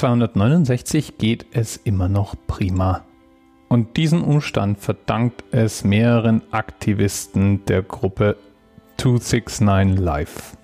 [0.00, 3.04] 269 geht es immer noch prima.
[3.68, 8.38] Und diesen Umstand verdankt es mehreren Aktivisten der Gruppe
[8.96, 10.56] 269 Life.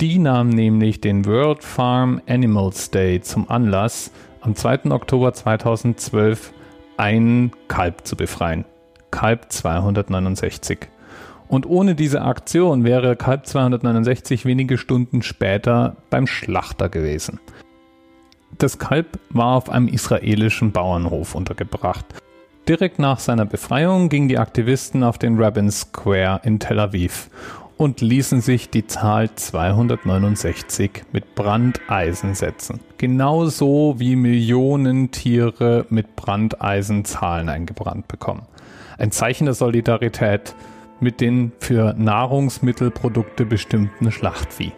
[0.00, 4.92] Die nahm nämlich den World Farm Animals Day zum Anlass, am 2.
[4.92, 6.54] Oktober 2012
[6.96, 8.64] ein Kalb zu befreien.
[9.10, 10.88] Kalb 269.
[11.48, 17.40] Und ohne diese Aktion wäre Kalb 269 wenige Stunden später beim Schlachter gewesen.
[18.58, 22.04] Das Kalb war auf einem israelischen Bauernhof untergebracht.
[22.68, 27.28] Direkt nach seiner Befreiung gingen die Aktivisten auf den Rabin Square in Tel Aviv
[27.76, 32.80] und ließen sich die Zahl 269 mit Brandeisen setzen.
[32.98, 38.46] Genauso wie Millionen Tiere mit Brandeisen Zahlen eingebrannt bekommen.
[38.98, 40.54] Ein Zeichen der Solidarität
[41.00, 44.72] mit den für Nahrungsmittelprodukte bestimmten Schlachtvieh.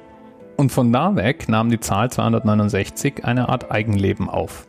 [0.56, 4.66] Und von da weg nahm die Zahl 269 eine Art Eigenleben auf.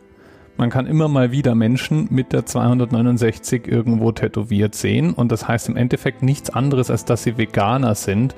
[0.58, 5.68] Man kann immer mal wieder Menschen mit der 269 irgendwo tätowiert sehen und das heißt
[5.68, 8.34] im Endeffekt nichts anderes, als dass sie Veganer sind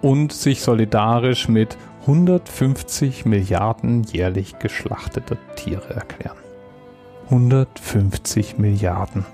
[0.00, 6.38] und sich solidarisch mit 150 Milliarden jährlich geschlachteter Tiere erklären.
[7.26, 9.26] 150 Milliarden.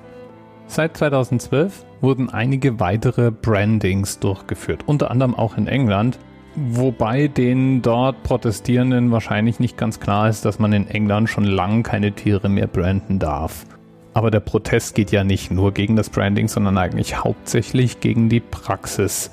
[0.66, 6.18] Seit 2012 wurden einige weitere Brandings durchgeführt, unter anderem auch in England,
[6.56, 11.82] Wobei den dort Protestierenden wahrscheinlich nicht ganz klar ist, dass man in England schon lange
[11.82, 13.66] keine Tiere mehr branden darf.
[14.12, 18.38] Aber der Protest geht ja nicht nur gegen das Branding, sondern eigentlich hauptsächlich gegen die
[18.38, 19.32] Praxis,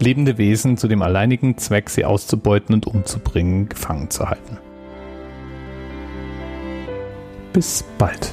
[0.00, 4.58] lebende Wesen zu dem alleinigen Zweck, sie auszubeuten und umzubringen, gefangen zu halten.
[7.52, 8.32] Bis bald.